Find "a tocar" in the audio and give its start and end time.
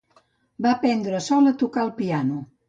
1.53-1.85